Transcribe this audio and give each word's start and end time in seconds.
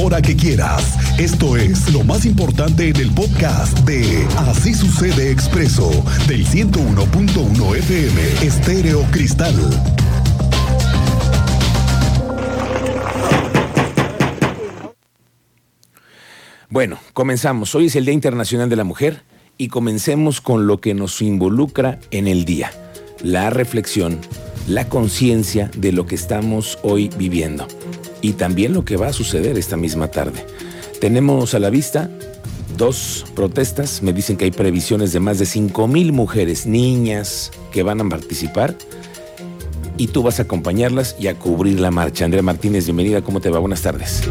hora 0.00 0.22
que 0.22 0.34
quieras. 0.34 0.96
Esto 1.18 1.56
es 1.56 1.92
lo 1.92 2.02
más 2.04 2.24
importante 2.24 2.88
en 2.88 2.96
el 2.96 3.10
podcast 3.10 3.78
de 3.80 4.26
Así 4.38 4.72
sucede 4.72 5.30
expreso 5.30 5.90
del 6.26 6.46
101.1 6.46 7.76
FM 7.76 8.22
Estéreo 8.42 9.02
Cristal. 9.10 9.54
Bueno, 16.70 16.98
comenzamos. 17.12 17.74
Hoy 17.74 17.86
es 17.86 17.96
el 17.96 18.06
Día 18.06 18.14
Internacional 18.14 18.70
de 18.70 18.76
la 18.76 18.84
Mujer 18.84 19.22
y 19.58 19.68
comencemos 19.68 20.40
con 20.40 20.66
lo 20.66 20.80
que 20.80 20.94
nos 20.94 21.20
involucra 21.20 21.98
en 22.10 22.26
el 22.26 22.46
día, 22.46 22.70
la 23.22 23.50
reflexión, 23.50 24.18
la 24.66 24.88
conciencia 24.88 25.70
de 25.76 25.92
lo 25.92 26.06
que 26.06 26.14
estamos 26.14 26.78
hoy 26.82 27.10
viviendo 27.18 27.66
y 28.22 28.32
también 28.32 28.72
lo 28.72 28.84
que 28.84 28.96
va 28.96 29.08
a 29.08 29.12
suceder 29.12 29.58
esta 29.58 29.76
misma 29.76 30.08
tarde. 30.08 30.44
Tenemos 31.00 31.54
a 31.54 31.58
la 31.58 31.70
vista 31.70 32.10
dos 32.76 33.26
protestas, 33.34 34.02
me 34.02 34.12
dicen 34.12 34.36
que 34.36 34.46
hay 34.46 34.50
previsiones 34.50 35.12
de 35.12 35.20
más 35.20 35.38
de 35.38 35.46
5 35.46 35.86
mil 35.88 36.12
mujeres, 36.12 36.66
niñas, 36.66 37.50
que 37.72 37.82
van 37.82 38.00
a 38.00 38.08
participar 38.08 38.74
y 39.96 40.06
tú 40.06 40.22
vas 40.22 40.38
a 40.38 40.44
acompañarlas 40.44 41.14
y 41.18 41.28
a 41.28 41.34
cubrir 41.34 41.78
la 41.78 41.90
marcha. 41.90 42.24
Andrea 42.24 42.42
Martínez, 42.42 42.86
bienvenida, 42.86 43.20
¿cómo 43.22 43.40
te 43.40 43.50
va? 43.50 43.58
Buenas 43.58 43.82
tardes. 43.82 44.22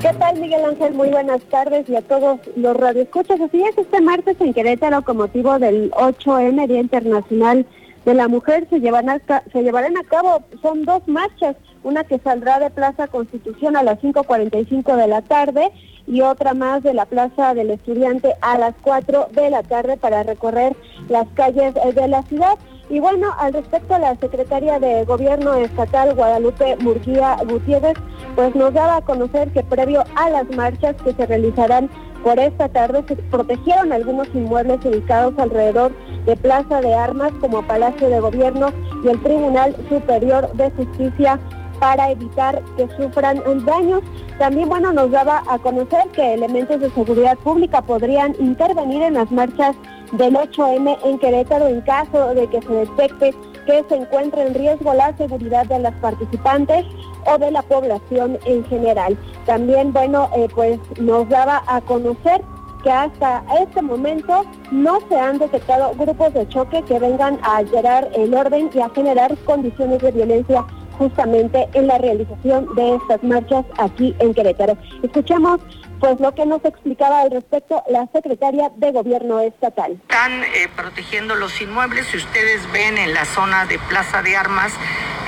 ¿Qué 0.00 0.12
tal, 0.18 0.40
Miguel 0.40 0.64
Ángel? 0.64 0.94
Muy 0.94 1.08
buenas 1.08 1.40
tardes 1.42 1.88
y 1.88 1.96
a 1.96 2.02
todos 2.02 2.38
los 2.56 2.76
radioescuchas. 2.76 3.40
Así 3.40 3.60
es, 3.62 3.76
este 3.76 4.00
martes 4.00 4.36
en 4.40 4.54
Querétaro, 4.54 5.02
con 5.02 5.16
motivo 5.16 5.58
del 5.58 5.90
8M, 5.92 6.68
Día 6.68 6.80
Internacional 6.80 7.66
de 8.04 8.14
la 8.14 8.28
Mujer, 8.28 8.66
se, 8.68 8.80
llevan 8.80 9.06
se 9.52 9.62
llevarán 9.62 9.96
a 9.96 10.04
cabo, 10.04 10.42
son 10.60 10.84
dos 10.84 11.06
marchas, 11.06 11.56
una 11.82 12.04
que 12.04 12.18
saldrá 12.18 12.58
de 12.58 12.70
Plaza 12.70 13.08
Constitución 13.08 13.76
a 13.76 13.82
las 13.82 14.00
5.45 14.00 14.96
de 14.96 15.06
la 15.06 15.22
tarde 15.22 15.70
y 16.06 16.20
otra 16.20 16.54
más 16.54 16.82
de 16.82 16.94
la 16.94 17.06
Plaza 17.06 17.54
del 17.54 17.70
Estudiante 17.70 18.34
a 18.40 18.58
las 18.58 18.74
4 18.82 19.28
de 19.32 19.50
la 19.50 19.62
tarde 19.62 19.96
para 19.96 20.22
recorrer 20.22 20.76
las 21.08 21.28
calles 21.34 21.74
de 21.74 22.08
la 22.08 22.22
ciudad. 22.24 22.58
Y 22.92 23.00
bueno, 23.00 23.28
al 23.38 23.54
respecto, 23.54 23.98
la 23.98 24.14
secretaria 24.16 24.78
de 24.78 25.06
Gobierno 25.06 25.54
Estatal, 25.54 26.14
Guadalupe 26.14 26.76
Murguía 26.76 27.38
Gutiérrez, 27.48 27.94
pues 28.36 28.54
nos 28.54 28.74
daba 28.74 28.96
a 28.96 29.00
conocer 29.00 29.50
que 29.50 29.62
previo 29.62 30.04
a 30.14 30.28
las 30.28 30.46
marchas 30.54 30.94
que 31.02 31.14
se 31.14 31.24
realizarán 31.24 31.88
por 32.22 32.38
esta 32.38 32.68
tarde, 32.68 33.02
se 33.08 33.16
protegieron 33.16 33.94
algunos 33.94 34.28
inmuebles 34.34 34.84
ubicados 34.84 35.32
alrededor 35.38 35.92
de 36.26 36.36
Plaza 36.36 36.82
de 36.82 36.92
Armas 36.94 37.32
como 37.40 37.62
Palacio 37.62 38.10
de 38.10 38.20
Gobierno 38.20 38.68
y 39.02 39.08
el 39.08 39.22
Tribunal 39.22 39.74
Superior 39.88 40.52
de 40.52 40.70
Justicia 40.72 41.40
para 41.80 42.10
evitar 42.10 42.62
que 42.76 42.88
sufran 42.98 43.42
daños. 43.64 44.02
También, 44.38 44.68
bueno, 44.68 44.92
nos 44.92 45.10
daba 45.10 45.42
a 45.48 45.58
conocer 45.58 46.08
que 46.12 46.34
elementos 46.34 46.78
de 46.78 46.90
seguridad 46.90 47.38
pública 47.38 47.80
podrían 47.80 48.36
intervenir 48.38 49.02
en 49.02 49.14
las 49.14 49.32
marchas 49.32 49.74
del 50.12 50.34
8M 50.34 50.98
en 51.04 51.18
Querétaro 51.18 51.66
en 51.66 51.80
caso 51.82 52.34
de 52.34 52.46
que 52.48 52.60
se 52.62 52.72
detecte 52.72 53.34
que 53.66 53.84
se 53.88 53.96
encuentre 53.96 54.46
en 54.46 54.54
riesgo 54.54 54.92
la 54.94 55.16
seguridad 55.16 55.66
de 55.66 55.78
las 55.78 55.94
participantes 55.94 56.84
o 57.26 57.38
de 57.38 57.50
la 57.50 57.62
población 57.62 58.38
en 58.44 58.64
general. 58.64 59.16
También, 59.46 59.92
bueno, 59.92 60.28
eh, 60.36 60.48
pues 60.54 60.78
nos 60.98 61.28
daba 61.28 61.62
a 61.66 61.80
conocer 61.82 62.42
que 62.82 62.90
hasta 62.90 63.44
este 63.60 63.80
momento 63.80 64.44
no 64.72 64.98
se 65.08 65.16
han 65.16 65.38
detectado 65.38 65.92
grupos 65.94 66.34
de 66.34 66.48
choque 66.48 66.82
que 66.82 66.98
vengan 66.98 67.38
a 67.42 67.58
alterar 67.58 68.10
el 68.14 68.34
orden 68.34 68.70
y 68.74 68.80
a 68.80 68.88
generar 68.90 69.36
condiciones 69.44 70.00
de 70.00 70.10
violencia 70.10 70.64
justamente 71.02 71.68
en 71.74 71.88
la 71.88 71.98
realización 71.98 72.72
de 72.76 72.94
estas 72.94 73.22
marchas 73.24 73.64
aquí 73.78 74.14
en 74.20 74.32
Querétaro. 74.34 74.78
Escuchamos 75.02 75.60
pues 75.98 76.20
lo 76.20 76.32
que 76.32 76.46
nos 76.46 76.64
explicaba 76.64 77.22
al 77.22 77.30
respecto 77.32 77.82
la 77.88 78.08
secretaria 78.12 78.70
de 78.76 78.92
Gobierno 78.92 79.40
Estatal. 79.40 79.98
Están 80.02 80.44
eh, 80.44 80.68
protegiendo 80.76 81.34
los 81.34 81.60
inmuebles, 81.60 82.06
si 82.06 82.18
ustedes 82.18 82.70
ven 82.72 82.98
en 82.98 83.14
la 83.14 83.24
zona 83.24 83.66
de 83.66 83.80
Plaza 83.88 84.22
de 84.22 84.36
Armas, 84.36 84.72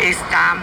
están 0.01 0.59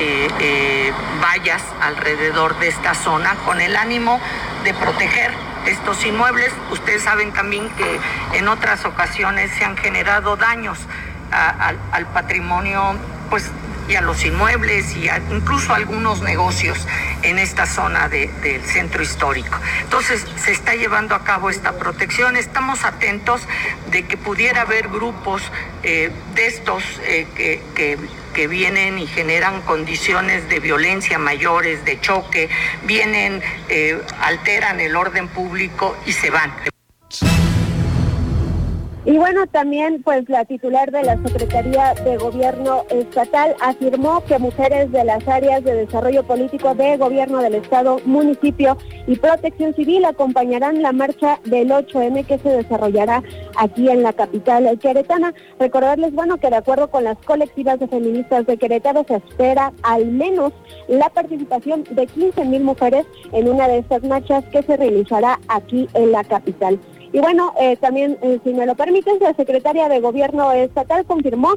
eh, 0.00 0.28
eh, 0.40 0.92
vallas 1.22 1.62
alrededor 1.80 2.58
de 2.58 2.68
esta 2.68 2.94
zona 2.94 3.36
con 3.44 3.60
el 3.60 3.76
ánimo 3.76 4.18
de 4.64 4.74
proteger 4.74 5.30
estos 5.66 6.04
inmuebles. 6.04 6.52
Ustedes 6.72 7.02
saben 7.02 7.32
también 7.32 7.68
que 7.70 8.00
en 8.38 8.48
otras 8.48 8.84
ocasiones 8.84 9.52
se 9.52 9.64
han 9.64 9.76
generado 9.76 10.36
daños 10.36 10.78
al 11.30 12.06
patrimonio 12.06 12.94
pues 13.28 13.50
y 13.88 13.94
a 13.94 14.00
los 14.00 14.24
inmuebles 14.24 14.96
y 14.96 15.08
incluso 15.30 15.72
a 15.72 15.76
algunos 15.76 16.22
negocios 16.22 16.86
en 17.22 17.38
esta 17.38 17.66
zona 17.66 18.08
del 18.08 18.62
centro 18.64 19.02
histórico. 19.02 19.58
Entonces 19.82 20.24
se 20.36 20.52
está 20.52 20.74
llevando 20.74 21.14
a 21.14 21.24
cabo 21.24 21.50
esta 21.50 21.72
protección. 21.78 22.36
Estamos 22.36 22.84
atentos 22.84 23.42
de 23.90 24.04
que 24.04 24.16
pudiera 24.16 24.62
haber 24.62 24.88
grupos 24.88 25.42
eh, 25.82 26.10
de 26.34 26.46
estos 26.46 26.82
eh, 27.04 27.26
que, 27.34 27.98
que 28.36 28.48
vienen 28.48 28.98
y 28.98 29.06
generan 29.06 29.62
condiciones 29.62 30.46
de 30.50 30.60
violencia 30.60 31.18
mayores, 31.18 31.86
de 31.86 31.98
choque, 32.02 32.50
vienen, 32.84 33.42
eh, 33.70 33.98
alteran 34.20 34.78
el 34.78 34.94
orden 34.94 35.26
público 35.28 35.96
y 36.04 36.12
se 36.12 36.28
van. 36.28 36.52
Y 39.06 39.18
bueno, 39.18 39.46
también 39.46 40.02
pues 40.02 40.28
la 40.28 40.44
titular 40.44 40.90
de 40.90 41.04
la 41.04 41.16
Secretaría 41.22 41.94
de 41.94 42.16
Gobierno 42.16 42.82
Estatal 42.90 43.54
afirmó 43.60 44.24
que 44.24 44.36
mujeres 44.40 44.90
de 44.90 45.04
las 45.04 45.26
áreas 45.28 45.62
de 45.62 45.74
desarrollo 45.74 46.24
político 46.24 46.74
de 46.74 46.96
Gobierno 46.96 47.40
del 47.40 47.54
Estado, 47.54 48.00
municipio 48.04 48.76
y 49.06 49.14
protección 49.14 49.74
civil 49.74 50.04
acompañarán 50.04 50.82
la 50.82 50.90
marcha 50.90 51.38
del 51.44 51.70
8M 51.70 52.26
que 52.26 52.38
se 52.38 52.48
desarrollará 52.48 53.22
aquí 53.56 53.88
en 53.88 54.02
la 54.02 54.12
capital 54.12 54.76
queretana. 54.80 55.32
Recordarles, 55.60 56.12
bueno, 56.12 56.38
que 56.38 56.50
de 56.50 56.56
acuerdo 56.56 56.90
con 56.90 57.04
las 57.04 57.18
colectivas 57.18 57.78
de 57.78 57.86
feministas 57.86 58.44
de 58.44 58.56
Querétaro 58.56 59.04
se 59.06 59.16
espera 59.18 59.72
al 59.84 60.06
menos 60.06 60.52
la 60.88 61.10
participación 61.10 61.84
de 61.90 62.08
15 62.08 62.44
mil 62.46 62.64
mujeres 62.64 63.06
en 63.30 63.48
una 63.48 63.68
de 63.68 63.78
estas 63.78 64.02
marchas 64.02 64.44
que 64.46 64.64
se 64.64 64.76
realizará 64.76 65.38
aquí 65.46 65.88
en 65.94 66.10
la 66.10 66.24
capital. 66.24 66.80
Y 67.16 67.20
bueno, 67.20 67.54
eh, 67.58 67.78
también, 67.78 68.18
eh, 68.20 68.38
si 68.44 68.52
me 68.52 68.66
lo 68.66 68.74
permiten, 68.74 69.16
la 69.20 69.32
secretaria 69.32 69.88
de 69.88 70.00
Gobierno 70.00 70.52
Estatal 70.52 71.06
confirmó 71.06 71.54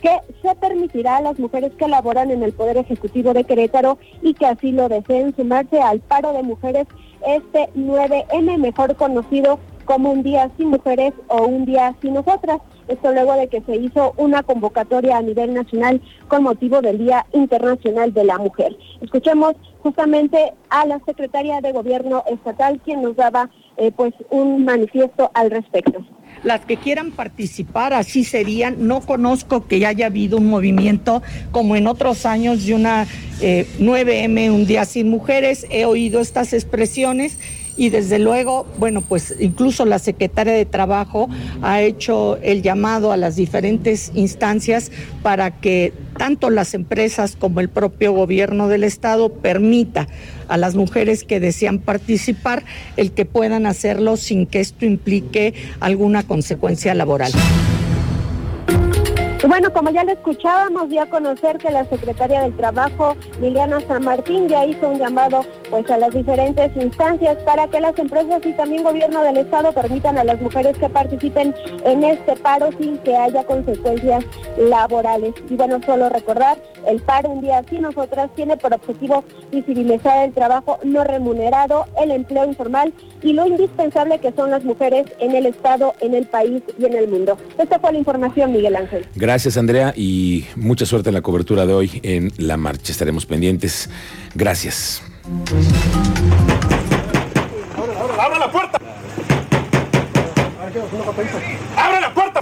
que 0.00 0.08
se 0.40 0.54
permitirá 0.54 1.18
a 1.18 1.20
las 1.20 1.38
mujeres 1.38 1.70
que 1.74 1.86
laboran 1.86 2.30
en 2.30 2.42
el 2.42 2.54
Poder 2.54 2.78
Ejecutivo 2.78 3.34
de 3.34 3.44
Querétaro 3.44 3.98
y 4.22 4.32
que 4.32 4.46
así 4.46 4.72
lo 4.72 4.88
deseen 4.88 5.36
sumarse 5.36 5.82
al 5.82 6.00
paro 6.00 6.32
de 6.32 6.42
mujeres 6.42 6.86
este 7.26 7.68
9M, 7.76 8.56
mejor 8.56 8.96
conocido 8.96 9.58
como 9.84 10.10
un 10.10 10.22
día 10.22 10.50
sin 10.56 10.68
mujeres 10.68 11.12
o 11.28 11.42
un 11.42 11.66
día 11.66 11.94
sin 12.00 12.14
nosotras. 12.14 12.62
Esto 12.88 13.12
luego 13.12 13.34
de 13.34 13.48
que 13.48 13.60
se 13.60 13.76
hizo 13.76 14.14
una 14.16 14.42
convocatoria 14.42 15.18
a 15.18 15.22
nivel 15.22 15.52
nacional 15.52 16.00
con 16.28 16.42
motivo 16.42 16.80
del 16.80 16.96
Día 16.96 17.26
Internacional 17.32 18.14
de 18.14 18.24
la 18.24 18.38
Mujer. 18.38 18.74
Escuchemos 19.02 19.56
justamente 19.82 20.54
a 20.70 20.86
la 20.86 21.00
secretaria 21.04 21.60
de 21.60 21.72
Gobierno 21.72 22.24
Estatal, 22.26 22.80
quien 22.82 23.02
nos 23.02 23.14
daba 23.16 23.50
eh, 23.76 23.92
pues 23.94 24.14
un 24.30 24.64
manifiesto 24.64 25.30
al 25.34 25.50
respecto. 25.50 26.04
Las 26.44 26.64
que 26.64 26.76
quieran 26.76 27.12
participar 27.12 27.92
así 27.92 28.24
serían. 28.24 28.88
No 28.88 29.00
conozco 29.00 29.66
que 29.66 29.84
haya 29.86 30.06
habido 30.06 30.38
un 30.38 30.48
movimiento 30.48 31.22
como 31.52 31.76
en 31.76 31.86
otros 31.86 32.26
años 32.26 32.66
de 32.66 32.74
una 32.74 33.06
9M, 33.40 34.38
eh, 34.38 34.50
un 34.50 34.66
día 34.66 34.84
sin 34.84 35.08
mujeres. 35.08 35.66
He 35.70 35.84
oído 35.84 36.20
estas 36.20 36.52
expresiones 36.52 37.38
y 37.76 37.90
desde 37.90 38.18
luego, 38.18 38.66
bueno, 38.78 39.00
pues 39.00 39.34
incluso 39.40 39.84
la 39.84 39.98
secretaria 39.98 40.52
de 40.52 40.64
Trabajo 40.64 41.28
ha 41.62 41.80
hecho 41.80 42.38
el 42.42 42.62
llamado 42.62 43.12
a 43.12 43.16
las 43.16 43.36
diferentes 43.36 44.12
instancias 44.14 44.90
para 45.22 45.60
que 45.60 45.92
tanto 46.18 46.50
las 46.50 46.74
empresas 46.74 47.36
como 47.36 47.60
el 47.60 47.68
propio 47.68 48.12
gobierno 48.12 48.68
del 48.68 48.84
estado 48.84 49.30
permita 49.32 50.08
a 50.48 50.56
las 50.56 50.74
mujeres 50.74 51.24
que 51.24 51.40
desean 51.40 51.78
participar 51.78 52.64
el 52.96 53.12
que 53.12 53.24
puedan 53.24 53.66
hacerlo 53.66 54.16
sin 54.16 54.46
que 54.46 54.60
esto 54.60 54.84
implique 54.84 55.54
alguna 55.80 56.22
consecuencia 56.22 56.94
laboral. 56.94 57.32
Bueno, 59.48 59.72
como 59.72 59.90
ya 59.90 60.04
lo 60.04 60.12
escuchábamos, 60.12 60.88
dio 60.88 61.02
a 61.02 61.06
conocer 61.06 61.58
que 61.58 61.68
la 61.72 61.84
secretaria 61.86 62.42
del 62.42 62.56
Trabajo, 62.56 63.16
Liliana 63.40 63.80
San 63.80 64.04
Martín, 64.04 64.46
ya 64.46 64.64
hizo 64.64 64.88
un 64.88 65.00
llamado 65.00 65.44
pues 65.68 65.90
a 65.90 65.98
las 65.98 66.14
diferentes 66.14 66.70
instancias 66.76 67.36
para 67.42 67.66
que 67.66 67.80
las 67.80 67.98
empresas 67.98 68.40
y 68.46 68.52
también 68.52 68.84
gobierno 68.84 69.20
del 69.22 69.38
estado 69.38 69.72
permitan 69.72 70.16
a 70.16 70.22
las 70.22 70.40
mujeres 70.40 70.78
que 70.78 70.88
participen 70.88 71.54
en 71.84 72.04
este 72.04 72.36
paro 72.36 72.70
sin 72.78 72.98
que 72.98 73.16
haya 73.16 73.42
consecuencias 73.42 74.24
laborales. 74.56 75.34
Y 75.50 75.56
bueno, 75.56 75.80
solo 75.84 76.08
recordar, 76.08 76.58
el 76.86 77.00
paro 77.00 77.30
un 77.30 77.40
día 77.40 77.58
así 77.58 77.78
nosotras 77.78 78.30
tiene 78.36 78.56
por 78.56 78.72
objetivo 78.72 79.24
visibilizar 79.50 80.24
el 80.24 80.32
trabajo 80.34 80.78
no 80.84 81.02
remunerado, 81.02 81.86
el 82.00 82.12
empleo 82.12 82.44
informal 82.44 82.92
y 83.22 83.32
lo 83.32 83.46
indispensable 83.46 84.20
que 84.20 84.30
son 84.32 84.52
las 84.52 84.62
mujeres 84.62 85.06
en 85.18 85.34
el 85.34 85.46
estado, 85.46 85.94
en 86.00 86.14
el 86.14 86.26
país 86.26 86.62
y 86.78 86.84
en 86.84 86.94
el 86.94 87.08
mundo. 87.08 87.36
Esta 87.58 87.80
fue 87.80 87.92
la 87.92 87.98
información, 87.98 88.52
Miguel 88.52 88.76
Ángel. 88.76 89.04
Andrea, 89.56 89.94
y 89.96 90.44
mucha 90.56 90.84
suerte 90.84 91.08
en 91.08 91.14
la 91.14 91.22
cobertura 91.22 91.64
de 91.64 91.72
hoy 91.72 92.00
en 92.02 92.32
la 92.36 92.58
marcha. 92.58 92.92
Estaremos 92.92 93.24
pendientes. 93.24 93.88
Gracias. 94.34 95.02
¡Abre 98.18 98.38
la 98.38 98.52
puerta! 98.52 98.78
¡Abre 101.76 102.00
la 102.00 102.12
puerta! 102.12 102.40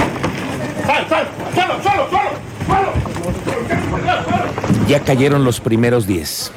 ¡Sal, 0.84 1.08
sal! 1.08 1.28
¡Solo, 1.54 1.75
solo, 1.82 2.10
solo! 2.10 2.31
¡Solo! 2.66 2.92
Ya 4.88 5.00
cayeron 5.00 5.44
los 5.44 5.60
primeros 5.60 6.08
10. 6.08 6.50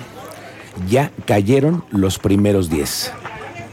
Ya 0.89 1.12
cayeron 1.27 1.85
los 1.91 2.18
primeros 2.18 2.71
10. 2.71 3.13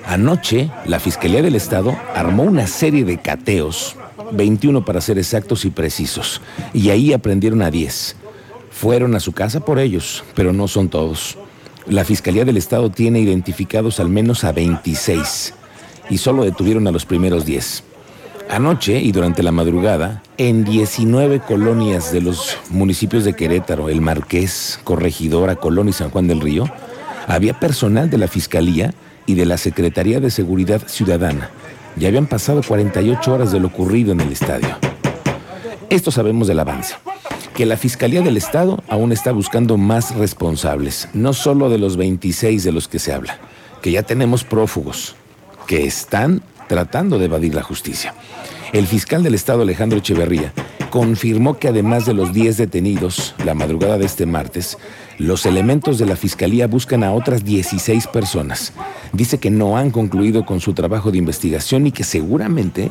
Anoche, 0.06 0.70
la 0.84 1.00
Fiscalía 1.00 1.40
del 1.40 1.54
Estado 1.54 1.98
armó 2.14 2.42
una 2.42 2.66
serie 2.66 3.04
de 3.04 3.16
cateos, 3.16 3.96
21 4.32 4.84
para 4.84 5.00
ser 5.00 5.18
exactos 5.18 5.64
y 5.64 5.70
precisos, 5.70 6.40
y 6.72 6.90
ahí 6.90 7.12
aprendieron 7.12 7.62
a 7.62 7.70
10. 7.70 8.16
Fueron 8.70 9.14
a 9.14 9.20
su 9.20 9.32
casa 9.32 9.60
por 9.60 9.78
ellos, 9.78 10.24
pero 10.34 10.52
no 10.52 10.68
son 10.68 10.88
todos. 10.88 11.36
La 11.86 12.04
Fiscalía 12.04 12.44
del 12.44 12.56
Estado 12.56 12.90
tiene 12.90 13.20
identificados 13.20 14.00
al 14.00 14.08
menos 14.08 14.44
a 14.44 14.52
26 14.52 15.54
y 16.08 16.18
solo 16.18 16.44
detuvieron 16.44 16.86
a 16.86 16.92
los 16.92 17.06
primeros 17.06 17.44
10. 17.44 17.84
Anoche 18.50 19.00
y 19.00 19.12
durante 19.12 19.42
la 19.42 19.52
madrugada, 19.52 20.22
en 20.36 20.64
19 20.64 21.40
colonias 21.40 22.12
de 22.12 22.20
los 22.20 22.56
municipios 22.68 23.24
de 23.24 23.34
Querétaro, 23.34 23.88
El 23.88 24.00
Marqués, 24.00 24.80
Corregidora, 24.82 25.56
Colón 25.56 25.88
y 25.88 25.92
San 25.92 26.10
Juan 26.10 26.26
del 26.26 26.40
Río, 26.40 26.64
había 27.28 27.58
personal 27.60 28.10
de 28.10 28.18
la 28.18 28.26
Fiscalía 28.26 28.92
y 29.26 29.34
de 29.34 29.46
la 29.46 29.56
Secretaría 29.56 30.18
de 30.18 30.30
Seguridad 30.30 30.82
Ciudadana. 30.88 31.50
Ya 31.96 32.08
habían 32.08 32.26
pasado 32.26 32.62
48 32.66 33.32
horas 33.32 33.52
de 33.52 33.60
lo 33.60 33.68
ocurrido 33.68 34.12
en 34.12 34.20
el 34.20 34.32
estadio. 34.32 34.76
Esto 35.90 36.10
sabemos 36.10 36.48
del 36.48 36.60
avance. 36.60 36.94
Que 37.54 37.66
la 37.66 37.76
Fiscalía 37.76 38.22
del 38.22 38.36
Estado 38.36 38.82
aún 38.88 39.12
está 39.12 39.32
buscando 39.32 39.76
más 39.76 40.14
responsables, 40.14 41.08
no 41.12 41.32
solo 41.32 41.68
de 41.68 41.78
los 41.78 41.96
26 41.96 42.64
de 42.64 42.72
los 42.72 42.88
que 42.88 42.98
se 42.98 43.12
habla, 43.12 43.38
que 43.82 43.90
ya 43.90 44.02
tenemos 44.02 44.44
prófugos, 44.44 45.16
que 45.66 45.84
están 45.84 46.42
tratando 46.68 47.18
de 47.18 47.26
evadir 47.26 47.54
la 47.54 47.62
justicia. 47.62 48.14
El 48.72 48.86
fiscal 48.86 49.22
del 49.22 49.34
Estado, 49.34 49.62
Alejandro 49.62 49.98
Echeverría, 49.98 50.52
confirmó 50.90 51.58
que 51.58 51.68
además 51.68 52.04
de 52.04 52.14
los 52.14 52.32
10 52.32 52.56
detenidos 52.56 53.34
la 53.44 53.54
madrugada 53.54 53.96
de 53.96 54.06
este 54.06 54.26
martes, 54.26 54.76
los 55.18 55.46
elementos 55.46 55.98
de 55.98 56.06
la 56.06 56.16
Fiscalía 56.16 56.66
buscan 56.66 57.04
a 57.04 57.12
otras 57.12 57.44
16 57.44 58.08
personas. 58.08 58.72
Dice 59.12 59.38
que 59.38 59.50
no 59.50 59.76
han 59.76 59.90
concluido 59.90 60.44
con 60.44 60.60
su 60.60 60.74
trabajo 60.74 61.10
de 61.10 61.18
investigación 61.18 61.86
y 61.86 61.92
que 61.92 62.04
seguramente 62.04 62.90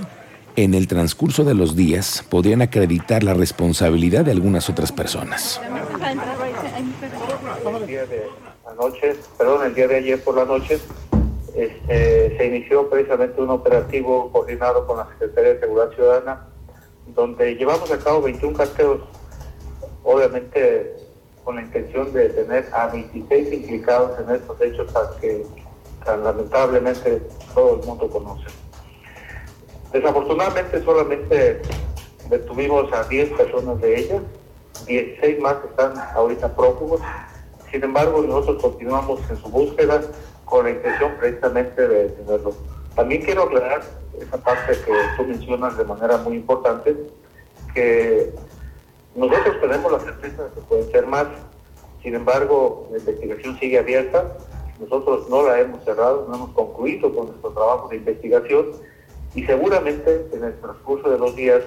en 0.56 0.74
el 0.74 0.88
transcurso 0.88 1.44
de 1.44 1.54
los 1.54 1.75
días 1.75 2.25
podrían 2.30 2.62
acreditar 2.62 3.24
la 3.24 3.34
responsabilidad 3.34 4.25
de 4.25 4.31
algunas 4.31 4.69
otras 4.69 4.92
personas. 4.92 5.62
El 9.66 9.75
día 9.75 9.88
de 9.88 9.95
ayer 9.95 10.24
por 10.24 10.36
la 10.36 10.45
noche, 10.45 10.80
este, 11.56 12.38
se 12.38 12.45
inició 12.45 12.90
precisamente 12.90 13.42
un 13.42 13.50
operativo 13.50 14.31
coordinado 14.31 14.88
con 14.88 14.98
la 14.98 15.07
Secretaría 15.10 15.54
de 15.54 15.60
Seguridad 15.60 15.92
Ciudadana, 15.92 16.48
donde 17.16 17.56
llevamos 17.56 17.92
a 17.92 17.98
cabo 18.00 18.22
21 18.22 18.58
carteos, 18.58 19.02
obviamente 20.04 20.96
con 21.44 21.56
la 21.56 21.62
intención 21.64 22.12
de 22.14 22.30
tener 22.30 22.68
a 22.74 22.88
26 22.88 23.54
implicados 23.54 24.20
en 24.20 24.36
estos 24.36 24.62
hechos 24.62 24.92
que 25.20 25.46
lamentablemente 26.06 27.22
todo 27.54 27.80
el 27.80 27.86
mundo 27.86 28.10
conoce. 28.10 28.46
Desafortunadamente 29.92 30.84
solamente 30.84 31.62
detuvimos 32.30 32.92
a 32.94 33.04
10 33.04 33.32
personas 33.32 33.82
de 33.82 34.00
ellas, 34.00 34.22
16 34.86 35.40
más 35.40 35.58
están 35.68 35.98
ahorita 36.14 36.56
prófugos, 36.56 37.02
sin 37.72 37.84
embargo 37.84 38.22
nosotros 38.22 38.62
continuamos 38.62 39.20
en 39.30 39.38
su 39.38 39.50
búsqueda 39.50 40.02
con 40.46 40.66
la 40.66 40.72
intención 40.72 41.14
precisamente 41.20 41.88
de 41.88 42.04
detenerlo. 42.10 42.54
También 42.96 43.22
quiero 43.24 43.44
aclarar 43.44 43.82
esa 44.21 44.38
parte 44.38 44.74
que 44.86 44.94
tú 45.18 45.24
mencionas 45.24 45.77
de 45.77 45.83
manera 45.86 46.18
muy 46.18 46.36
importante, 46.36 46.95
que 47.74 48.33
nosotros 49.16 49.60
tenemos 49.62 49.92
la 49.92 50.00
certeza 50.00 50.44
de 50.44 50.50
que 50.51 50.62
pueden 50.62 50.92
ser 50.92 51.07
más, 51.07 51.27
sin 52.01 52.16
embargo 52.16 52.88
la 52.92 52.98
investigación 52.98 53.60
sigue 53.60 53.80
abierta, 53.80 54.38
nosotros 54.80 55.30
no 55.30 55.44
la 55.44 55.60
hemos 55.60 55.83
cerrado, 55.83 56.25
no 56.30 56.36
hemos 56.36 56.50
concluido 56.51 57.13
con 57.13 57.27
nuestro 57.27 57.51
trabajo 57.51 57.89
de 57.89 57.98
investigación. 57.98 58.68
Y 59.36 59.44
seguramente 59.44 60.27
en 60.33 60.44
el 60.44 60.60
transcurso 60.60 61.10
de 61.10 61.19
los 61.19 61.36
días 61.36 61.62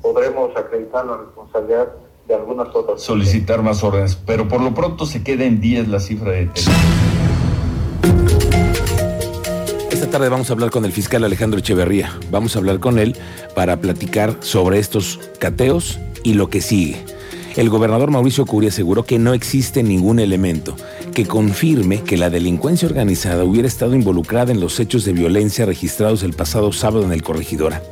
podremos 0.00 0.56
acreditar 0.56 1.04
la 1.04 1.18
responsabilidad 1.18 1.88
de 2.26 2.34
algunas 2.34 2.74
otras. 2.74 3.02
Solicitar 3.02 3.62
más 3.62 3.82
órdenes, 3.82 4.16
pero 4.16 4.48
por 4.48 4.60
lo 4.60 4.72
pronto 4.72 5.06
se 5.06 5.22
queda 5.22 5.44
en 5.44 5.60
10 5.60 5.88
la 5.88 6.00
cifra 6.00 6.32
de 6.32 6.48
Esta 6.54 6.70
tarde 10.12 10.28
vamos 10.28 10.50
a 10.50 10.52
hablar 10.52 10.70
con 10.70 10.84
el 10.84 10.92
fiscal 10.92 11.24
Alejandro 11.24 11.58
Echeverría. 11.58 12.12
Vamos 12.30 12.54
a 12.54 12.58
hablar 12.58 12.80
con 12.80 12.98
él 12.98 13.16
para 13.54 13.80
platicar 13.80 14.36
sobre 14.40 14.78
estos 14.78 15.18
cateos 15.38 15.98
y 16.22 16.34
lo 16.34 16.50
que 16.50 16.60
sigue. 16.60 17.02
El 17.56 17.70
gobernador 17.70 18.10
Mauricio 18.10 18.44
Curi 18.44 18.66
aseguró 18.66 19.04
que 19.04 19.18
no 19.18 19.32
existe 19.32 19.82
ningún 19.82 20.18
elemento 20.18 20.76
que 21.14 21.24
confirme 21.24 22.02
que 22.02 22.18
la 22.18 22.28
delincuencia 22.28 22.86
organizada 22.86 23.42
hubiera 23.44 23.66
estado 23.66 23.94
involucrada 23.94 24.52
en 24.52 24.60
los 24.60 24.80
hechos 24.80 25.06
de 25.06 25.14
violencia 25.14 25.64
registrados 25.64 26.22
el 26.22 26.34
pasado 26.34 26.72
sábado 26.72 27.04
en 27.04 27.12
el 27.12 27.22
Corregidora. 27.22 27.82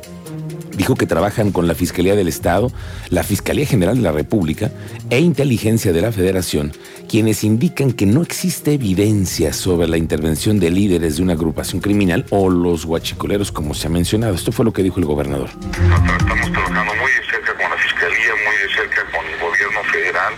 Dijo 0.75 0.95
que 0.95 1.05
trabajan 1.05 1.51
con 1.51 1.67
la 1.67 1.75
Fiscalía 1.75 2.15
del 2.15 2.27
Estado, 2.27 2.71
la 3.09 3.23
Fiscalía 3.23 3.65
General 3.65 3.95
de 3.95 4.01
la 4.01 4.11
República 4.11 4.71
e 5.09 5.19
Inteligencia 5.19 5.93
de 5.93 6.01
la 6.01 6.11
Federación, 6.11 6.71
quienes 7.09 7.43
indican 7.43 7.91
que 7.91 8.05
no 8.05 8.21
existe 8.21 8.73
evidencia 8.73 9.53
sobre 9.53 9.87
la 9.87 9.97
intervención 9.97 10.59
de 10.59 10.69
líderes 10.71 11.17
de 11.17 11.23
una 11.23 11.33
agrupación 11.33 11.81
criminal 11.81 12.25
o 12.29 12.49
los 12.49 12.85
guachicoleros 12.85 13.51
como 13.51 13.73
se 13.73 13.87
ha 13.87 13.89
mencionado. 13.89 14.33
Esto 14.33 14.51
fue 14.51 14.65
lo 14.65 14.73
que 14.73 14.83
dijo 14.83 14.99
el 14.99 15.05
gobernador. 15.05 15.49
Estamos 15.49 16.51
trabajando 16.51 16.93
muy 16.95 17.11
de 17.11 17.23
cerca 17.29 17.53
con 17.53 17.69
la 17.69 17.77
Fiscalía, 17.77 18.31
muy 18.45 18.55
de 18.55 18.73
cerca 18.73 19.05
con 19.11 19.25
el 19.25 19.39
gobierno 19.39 19.83
federal. 19.91 20.33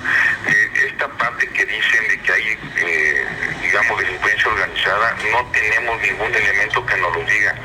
Eh, 0.47 0.88
esta 0.88 1.07
parte 1.09 1.47
que 1.47 1.65
dicen 1.65 2.07
de 2.09 2.19
que 2.21 2.31
hay, 2.31 2.57
eh, 2.77 3.25
digamos, 3.62 4.00
delincuencia 4.00 4.51
organizada, 4.51 5.15
no 5.31 5.45
tenemos 5.51 6.01
ningún 6.01 6.33
elemento 6.33 6.85
que 6.85 6.97
nos 6.97 7.15
lo 7.15 7.24
diga. 7.24 7.56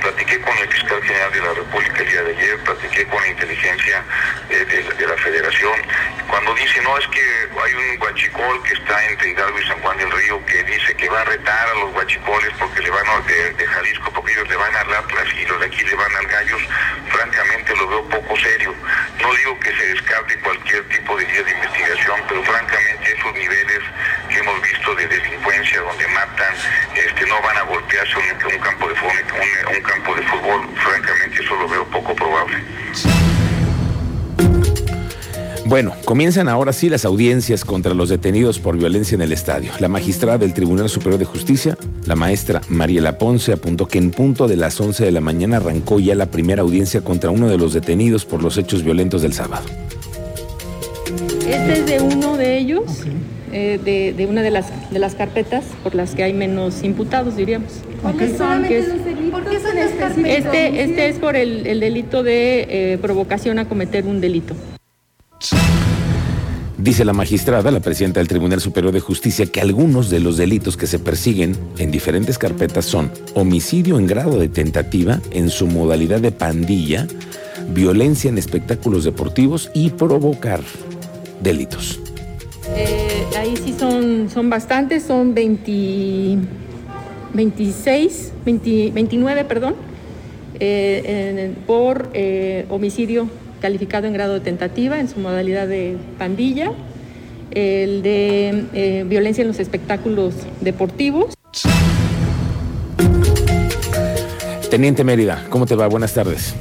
Platiqué 0.00 0.40
con 0.40 0.56
el 0.58 0.68
fiscal 0.68 1.02
general 1.02 1.32
de 1.32 1.40
la 1.40 1.54
República 1.54 2.02
el 2.02 2.10
día 2.10 2.22
de 2.22 2.36
ayer, 2.36 2.58
platiqué 2.64 3.06
con 3.06 3.20
la 3.22 3.28
inteligencia 3.28 4.04
eh, 4.50 4.64
de, 4.64 4.94
de 4.94 5.06
la 5.06 5.16
federación. 5.16 5.74
Cuando 6.28 6.54
dice, 6.54 6.77
no, 6.88 6.96
es 6.96 7.06
que 7.08 7.20
hay 7.20 7.74
un 7.74 7.98
guachicol 7.98 8.62
que 8.62 8.72
está 8.72 9.04
entre 9.10 9.28
Hidalgo 9.28 9.60
y 9.60 9.66
San 9.66 9.78
Juan 9.80 9.98
del 9.98 10.10
Río 10.10 10.44
que 10.46 10.64
dice 10.64 10.94
que 10.96 11.06
va 11.10 11.20
a 11.20 11.24
retar 11.24 11.68
a 11.68 11.74
los 11.74 11.92
guachicoles 11.92 12.50
porque 12.58 12.80
le 12.80 12.90
van 12.90 13.06
a, 13.06 13.20
de, 13.20 13.66
Jalisco, 13.66 14.10
porque 14.14 14.32
ellos 14.32 14.48
le 14.48 14.56
van 14.56 14.74
al 14.74 14.94
Atlas 14.94 15.26
y 15.38 15.44
los 15.44 15.60
de 15.60 15.66
aquí 15.66 15.84
le 15.84 15.94
van 15.94 16.16
al 16.16 16.26
Gallos, 16.26 16.62
francamente 17.10 17.76
lo 17.76 17.88
veo 17.88 18.08
poco 18.08 18.36
serio. 18.38 18.74
No 19.20 19.34
digo 19.34 19.60
que 19.60 19.76
se 19.76 19.86
descarte 19.88 20.40
cualquier 20.40 20.88
tipo 20.88 21.14
de 21.18 21.26
guía 21.26 21.42
de 21.42 21.50
investigación, 21.50 22.20
pero 22.26 22.42
francamente 22.42 23.12
esos 23.12 23.34
niveles 23.34 23.80
que 24.30 24.38
hemos 24.38 24.62
visto 24.62 24.94
de 24.94 25.08
delincuencia 25.08 25.80
donde 25.82 26.08
matan, 26.08 26.54
este, 26.94 27.26
no 27.26 27.42
van 27.42 27.58
a 27.58 27.62
golpearse 27.62 28.16
un, 28.16 28.58
campo 28.60 28.88
de 28.88 28.94
fútbol, 28.94 29.76
un 29.76 29.82
campo 29.82 30.14
de 30.14 30.22
fútbol, 30.22 30.74
francamente 30.76 31.42
eso 31.42 31.54
lo 31.54 31.68
veo 31.68 31.84
poco 31.90 32.14
probable. 32.14 33.27
Bueno, 35.68 35.92
comienzan 36.06 36.48
ahora 36.48 36.72
sí 36.72 36.88
las 36.88 37.04
audiencias 37.04 37.62
contra 37.62 37.92
los 37.92 38.08
detenidos 38.08 38.58
por 38.58 38.78
violencia 38.78 39.16
en 39.16 39.20
el 39.20 39.32
estadio. 39.32 39.70
La 39.80 39.88
magistrada 39.88 40.38
del 40.38 40.54
Tribunal 40.54 40.88
Superior 40.88 41.18
de 41.18 41.26
Justicia, 41.26 41.76
la 42.06 42.16
maestra 42.16 42.62
Mariela 42.70 43.18
Ponce, 43.18 43.52
apuntó 43.52 43.86
que 43.86 43.98
en 43.98 44.10
punto 44.10 44.48
de 44.48 44.56
las 44.56 44.80
11 44.80 45.04
de 45.04 45.12
la 45.12 45.20
mañana 45.20 45.58
arrancó 45.58 46.00
ya 46.00 46.14
la 46.14 46.30
primera 46.30 46.62
audiencia 46.62 47.02
contra 47.02 47.28
uno 47.28 47.50
de 47.50 47.58
los 47.58 47.74
detenidos 47.74 48.24
por 48.24 48.42
los 48.42 48.56
hechos 48.56 48.82
violentos 48.82 49.20
del 49.20 49.34
sábado. 49.34 49.66
Este 51.46 51.72
es 51.74 51.84
de 51.84 52.00
uno 52.00 52.38
de 52.38 52.56
ellos, 52.56 52.84
eh, 53.52 53.78
de, 53.84 54.14
de 54.14 54.26
una 54.26 54.40
de 54.40 54.50
las, 54.50 54.90
de 54.90 54.98
las 54.98 55.16
carpetas 55.16 55.66
por 55.82 55.94
las 55.94 56.14
que 56.14 56.22
hay 56.22 56.32
menos 56.32 56.82
imputados, 56.82 57.36
diríamos. 57.36 57.72
¿Por 58.00 58.16
qué 58.16 58.34
son 58.38 58.64
específicos? 58.64 59.42
Este, 60.24 60.82
este 60.82 61.08
es 61.10 61.18
por 61.18 61.36
el, 61.36 61.66
el 61.66 61.80
delito 61.80 62.22
de 62.22 62.94
eh, 62.94 62.98
provocación 63.02 63.58
a 63.58 63.68
cometer 63.68 64.06
un 64.06 64.22
delito. 64.22 64.54
Dice 66.78 67.04
la 67.04 67.12
magistrada, 67.12 67.72
la 67.72 67.80
presidenta 67.80 68.20
del 68.20 68.28
Tribunal 68.28 68.60
Superior 68.60 68.92
de 68.92 69.00
Justicia, 69.00 69.46
que 69.46 69.60
algunos 69.60 70.10
de 70.10 70.20
los 70.20 70.36
delitos 70.36 70.76
que 70.76 70.86
se 70.86 71.00
persiguen 71.00 71.56
en 71.76 71.90
diferentes 71.90 72.38
carpetas 72.38 72.84
son 72.84 73.10
homicidio 73.34 73.98
en 73.98 74.06
grado 74.06 74.38
de 74.38 74.48
tentativa 74.48 75.20
en 75.32 75.50
su 75.50 75.66
modalidad 75.66 76.20
de 76.20 76.30
pandilla, 76.30 77.08
violencia 77.70 78.30
en 78.30 78.38
espectáculos 78.38 79.02
deportivos 79.02 79.70
y 79.74 79.90
provocar 79.90 80.60
delitos. 81.42 81.98
Eh, 82.76 83.26
ahí 83.36 83.56
sí 83.56 83.74
son, 83.76 84.30
son 84.30 84.48
bastantes, 84.48 85.02
son 85.02 85.34
20 85.34 86.38
26, 87.34 88.32
20 88.44 88.90
29, 88.92 89.44
perdón, 89.44 89.74
eh, 90.60 91.54
por 91.66 92.08
eh, 92.14 92.66
homicidio 92.70 93.28
calificado 93.60 94.06
en 94.06 94.12
grado 94.12 94.34
de 94.34 94.40
tentativa 94.40 94.98
en 94.98 95.08
su 95.08 95.20
modalidad 95.20 95.66
de 95.68 95.96
pandilla 96.18 96.72
el 97.50 98.02
de 98.02 98.64
eh, 98.72 99.04
violencia 99.06 99.42
en 99.42 99.48
los 99.48 99.58
espectáculos 99.58 100.34
deportivos. 100.60 101.34
Teniente 104.70 105.02
Mérida, 105.02 105.44
¿cómo 105.48 105.66
te 105.66 105.74
va? 105.74 105.86
Buenas 105.86 106.12
tardes. 106.12 106.54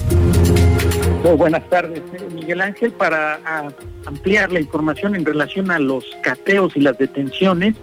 Oh, 1.26 1.36
buenas 1.36 1.68
tardes, 1.70 2.00
eh, 2.14 2.28
Miguel 2.34 2.62
Ángel. 2.62 2.94
Para 2.94 3.40
a, 3.46 3.68
ampliar 4.06 4.52
la 4.52 4.62
información 4.62 5.16
en 5.16 5.26
relación 5.26 5.72
a 5.72 5.80
los 5.80 6.06
cateos 6.24 6.78
y 6.78 6.82
las 6.82 6.98
detenciones, 6.98 7.76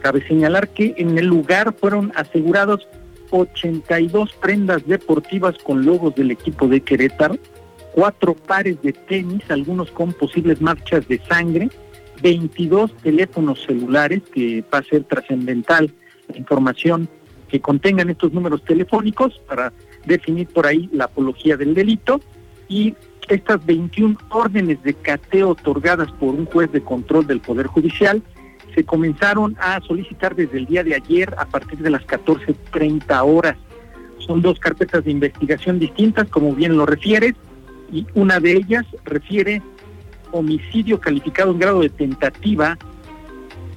cabe 0.00 0.26
señalar 0.26 0.68
que 0.68 0.94
en 0.98 1.16
el 1.16 1.26
lugar 1.26 1.74
fueron 1.78 2.12
asegurados 2.14 2.86
82 3.30 4.32
prendas 4.34 4.86
deportivas 4.86 5.56
con 5.62 5.84
logos 5.84 6.14
del 6.14 6.30
equipo 6.30 6.66
de 6.68 6.82
Querétaro, 6.82 7.38
cuatro 7.92 8.34
pares 8.34 8.80
de 8.82 8.92
tenis, 8.92 9.42
algunos 9.48 9.90
con 9.90 10.12
posibles 10.12 10.60
marchas 10.60 11.06
de 11.08 11.18
sangre, 11.26 11.70
22 12.22 12.94
teléfonos 12.98 13.62
celulares, 13.64 14.22
que 14.32 14.64
va 14.72 14.78
a 14.78 14.82
ser 14.82 15.04
trascendental 15.04 15.92
la 16.28 16.38
información 16.38 17.08
que 17.48 17.60
contengan 17.60 18.10
estos 18.10 18.32
números 18.32 18.64
telefónicos 18.64 19.40
para 19.48 19.72
definir 20.06 20.46
por 20.48 20.66
ahí 20.66 20.88
la 20.92 21.04
apología 21.04 21.56
del 21.56 21.74
delito 21.74 22.20
y 22.68 22.94
estas 23.28 23.64
21 23.64 24.16
órdenes 24.30 24.82
de 24.82 24.94
cateo 24.94 25.50
otorgadas 25.50 26.10
por 26.12 26.34
un 26.34 26.46
juez 26.46 26.70
de 26.72 26.82
control 26.82 27.26
del 27.26 27.40
Poder 27.40 27.66
Judicial 27.66 28.22
se 28.74 28.84
comenzaron 28.84 29.56
a 29.60 29.80
solicitar 29.80 30.34
desde 30.34 30.58
el 30.58 30.66
día 30.66 30.84
de 30.84 30.94
ayer 30.94 31.34
a 31.38 31.46
partir 31.46 31.78
de 31.78 31.90
las 31.90 32.02
14.30 32.06 33.22
horas. 33.24 33.56
Son 34.18 34.42
dos 34.42 34.60
carpetas 34.60 35.04
de 35.04 35.10
investigación 35.10 35.78
distintas, 35.78 36.28
como 36.28 36.54
bien 36.54 36.76
lo 36.76 36.86
refieres, 36.86 37.34
y 37.92 38.06
una 38.14 38.40
de 38.40 38.52
ellas 38.52 38.86
refiere 39.04 39.62
homicidio 40.32 41.00
calificado 41.00 41.52
en 41.52 41.58
grado 41.58 41.80
de 41.80 41.88
tentativa 41.88 42.78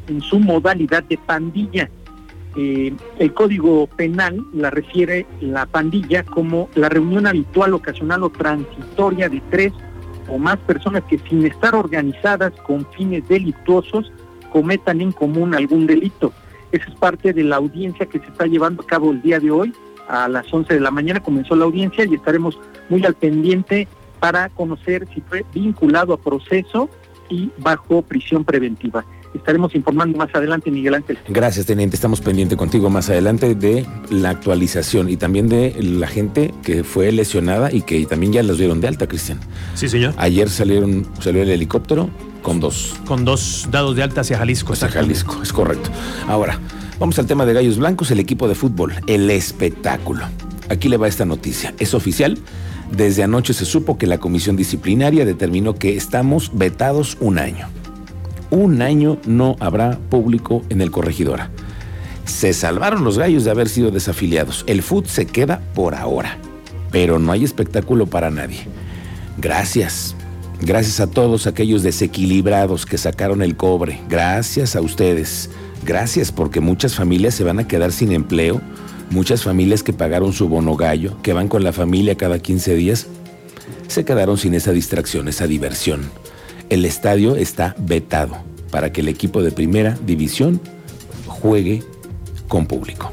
en 0.08 0.22
su 0.22 0.40
modalidad 0.40 1.04
de 1.04 1.18
pandilla. 1.18 1.90
Eh, 2.56 2.94
el 3.18 3.34
Código 3.34 3.88
Penal 3.88 4.40
la 4.54 4.70
refiere 4.70 5.26
la 5.42 5.66
pandilla 5.66 6.24
como 6.24 6.70
la 6.76 6.90
reunión 6.90 7.26
habitual, 7.26 7.74
ocasional 7.74 8.24
o 8.24 8.30
transitoria 8.30 9.28
de 9.28 9.42
tres 9.50 9.74
o 10.28 10.38
más 10.38 10.58
personas 10.60 11.04
que 11.10 11.18
sin 11.18 11.46
estar 11.46 11.76
organizadas 11.76 12.54
con 12.66 12.86
fines 12.92 13.28
delictuosos 13.28 14.12
cometan 14.52 15.02
en 15.02 15.12
común 15.12 15.56
algún 15.56 15.88
delito. 15.88 16.32
Esa 16.72 16.90
es 16.90 16.96
parte 16.96 17.34
de 17.34 17.44
la 17.44 17.58
audiencia 17.58 18.06
que 18.06 18.20
se 18.20 18.28
está 18.28 18.46
llevando 18.46 18.84
a 18.84 18.86
cabo 18.86 19.12
el 19.12 19.22
día 19.22 19.40
de 19.40 19.52
hoy. 19.52 19.74
A 20.08 20.28
las 20.28 20.52
11 20.54 20.74
de 20.74 20.80
la 20.80 20.92
mañana 20.92 21.22
comenzó 21.22 21.56
la 21.56 21.66
audiencia 21.66 22.06
y 22.06 22.14
estaremos 22.14 22.60
muy 22.90 23.04
al 23.06 23.16
pendiente 23.16 23.88
para 24.24 24.48
conocer 24.48 25.06
si 25.14 25.20
fue 25.20 25.46
vinculado 25.54 26.14
a 26.14 26.18
proceso 26.18 26.90
y 27.30 27.52
bajo 27.58 28.02
prisión 28.04 28.46
preventiva. 28.46 29.04
Estaremos 29.36 29.76
informando 29.76 30.18
más 30.18 30.34
adelante, 30.34 30.72
Miguel 30.72 30.94
Ángel. 30.94 31.18
Gracias, 31.28 31.66
teniente. 31.66 31.98
Estamos 31.98 32.22
pendientes 32.22 32.58
contigo 32.58 32.90
más 32.90 33.10
adelante 33.10 33.54
de 33.54 33.86
la 34.10 34.30
actualización 34.30 35.10
y 35.10 35.18
también 35.18 35.50
de 35.50 35.76
la 35.84 36.08
gente 36.08 36.54
que 36.64 36.86
fue 36.86 37.12
lesionada 37.12 37.70
y 37.70 37.82
que 37.82 38.06
también 38.06 38.32
ya 38.32 38.44
los 38.44 38.58
dieron 38.58 38.80
de 38.80 38.88
alta, 38.88 39.08
Cristian. 39.08 39.42
Sí, 39.74 39.90
señor. 39.90 40.14
Ayer 40.16 40.50
salieron, 40.50 41.06
salió 41.20 41.42
el 41.42 41.50
helicóptero 41.50 42.10
con 42.44 42.62
dos. 42.62 42.96
Con 43.06 43.26
dos 43.26 43.68
dados 43.72 43.98
de 43.98 44.04
alta 44.04 44.22
hacia 44.22 44.38
Jalisco. 44.38 44.72
Hacia 44.72 44.88
Jalisco, 44.88 45.44
es 45.44 45.52
correcto. 45.52 45.90
Ahora, 46.30 46.62
vamos 46.98 47.20
al 47.20 47.26
tema 47.26 47.46
de 47.46 47.52
Gallos 47.52 47.78
Blancos, 47.78 48.10
el 48.12 48.22
equipo 48.22 48.48
de 48.48 48.56
fútbol, 48.56 48.94
el 49.06 49.30
espectáculo. 49.30 50.24
Aquí 50.70 50.88
le 50.88 50.96
va 50.96 51.10
esta 51.10 51.26
noticia. 51.26 51.74
Es 51.78 51.94
oficial. 51.94 52.38
Desde 52.92 53.24
anoche 53.24 53.54
se 53.54 53.66
supo 53.66 53.98
que 53.98 54.08
la 54.08 54.20
comisión 54.20 54.56
disciplinaria 54.56 55.26
determinó 55.26 55.76
que 55.76 55.96
estamos 55.96 56.52
vetados 56.54 57.18
un 57.20 57.40
año. 57.40 57.68
Un 58.52 58.82
año 58.82 59.18
no 59.26 59.56
habrá 59.60 59.98
público 60.10 60.64
en 60.70 60.82
el 60.82 60.92
corregidora. 60.92 61.50
Se 62.26 62.54
salvaron 62.54 63.04
los 63.04 63.18
gallos 63.18 63.44
de 63.44 63.52
haber 63.52 63.68
sido 63.68 63.92
desafiliados. 63.92 64.64
El 64.68 64.84
fútbol 64.84 65.10
se 65.10 65.26
queda 65.26 65.62
por 65.74 65.96
ahora, 65.96 66.38
pero 66.92 67.20
no 67.20 67.32
hay 67.32 67.44
espectáculo 67.44 68.06
para 68.06 68.30
nadie. 68.30 68.68
Gracias. 69.38 70.16
Gracias 70.62 71.00
a 71.00 71.08
todos 71.08 71.48
aquellos 71.48 71.84
desequilibrados 71.84 72.86
que 72.86 72.98
sacaron 72.98 73.42
el 73.42 73.58
cobre. 73.58 74.00
Gracias 74.08 74.76
a 74.76 74.82
ustedes. 74.82 75.50
Gracias 75.84 76.32
porque 76.32 76.62
muchas 76.62 76.96
familias 76.96 77.36
se 77.36 77.44
van 77.44 77.60
a 77.60 77.68
quedar 77.68 77.92
sin 77.92 78.12
empleo. 78.12 78.62
Muchas 79.14 79.44
familias 79.44 79.84
que 79.84 79.94
pagaron 79.94 80.34
su 80.34 80.50
bono 80.50 80.76
gallo, 80.76 81.22
que 81.22 81.34
van 81.34 81.48
con 81.48 81.64
la 81.64 81.72
familia 81.72 82.16
cada 82.16 82.40
15 82.40 82.74
días, 82.74 83.06
se 83.88 84.06
quedaron 84.06 84.40
sin 84.40 84.56
esa 84.56 84.72
distracción, 84.72 85.28
esa 85.28 85.46
diversión. 85.46 86.10
El 86.72 86.84
estadio 86.84 87.36
está 87.36 87.76
vetado 87.78 88.38
para 88.72 88.92
que 88.92 89.02
el 89.02 89.10
equipo 89.10 89.44
de 89.44 89.52
primera 89.52 89.96
división 90.04 90.60
juegue 91.28 91.84
con 92.48 92.66
público. 92.66 93.12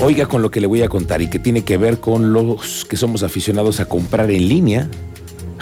Oiga 0.00 0.26
con 0.26 0.40
lo 0.40 0.52
que 0.52 0.60
le 0.60 0.68
voy 0.68 0.82
a 0.82 0.88
contar 0.88 1.22
y 1.22 1.26
que 1.26 1.40
tiene 1.40 1.64
que 1.64 1.78
ver 1.78 1.98
con 1.98 2.32
los 2.32 2.84
que 2.84 2.96
somos 2.96 3.24
aficionados 3.24 3.80
a 3.80 3.86
comprar 3.86 4.30
en 4.30 4.48
línea. 4.48 4.88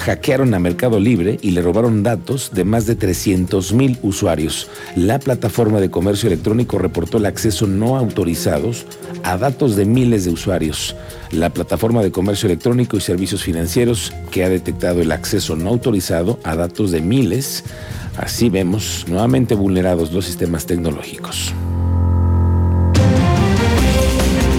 Hackearon 0.01 0.55
a 0.55 0.59
Mercado 0.59 0.99
Libre 0.99 1.39
y 1.43 1.51
le 1.51 1.61
robaron 1.61 2.03
datos 2.03 2.53
de 2.55 2.65
más 2.65 2.87
de 2.87 2.95
300 2.95 3.75
mil 3.75 3.99
usuarios. 4.03 4.69
La 4.97 5.19
plataforma 5.19 5.79
de 5.79 5.91
comercio 5.91 6.29
electrónico 6.29 6.79
reportó 6.79 7.19
el 7.19 7.27
acceso 7.27 7.67
no 7.67 7.99
autorizados 7.99 8.87
a 9.25 9.37
datos 9.37 9.77
de 9.77 9.85
miles 9.85 10.25
de 10.25 10.31
usuarios. 10.31 10.97
La 11.33 11.51
plataforma 11.51 12.03
de 12.03 12.13
comercio 12.13 12.47
electrónico 12.47 12.97
y 12.97 13.01
servicios 13.01 13.43
financieros 13.43 14.15
que 14.31 14.43
ha 14.43 14.49
detectado 14.49 15.03
el 15.03 15.13
acceso 15.13 15.55
no 15.55 15.69
autorizado 15.69 16.41
a 16.45 16.57
datos 16.57 16.93
de 16.93 17.03
miles. 17.03 17.65
Así 18.17 18.49
vemos 18.49 19.05
nuevamente 19.07 19.55
vulnerados 19.55 20.13
los 20.13 20.25
sistemas 20.25 20.65
tecnológicos. 20.65 21.53